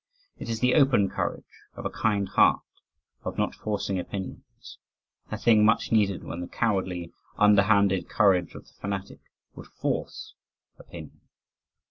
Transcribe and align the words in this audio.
It 0.39 0.49
is 0.49 0.61
the 0.61 0.73
open 0.73 1.11
courage 1.11 1.45
of 1.75 1.85
a 1.85 1.91
kind 1.91 2.27
heart, 2.27 2.63
of 3.23 3.37
not 3.37 3.53
forcing 3.53 3.99
opinions 3.99 4.79
a 5.29 5.37
thing 5.37 5.63
much 5.63 5.91
needed 5.91 6.23
when 6.23 6.41
the 6.41 6.47
cowardly, 6.47 7.13
underhanded 7.37 8.09
courage 8.09 8.55
of 8.55 8.65
the 8.65 8.73
fanatic 8.81 9.19
would 9.53 9.67
FORCE 9.67 10.33
opinion. 10.79 11.21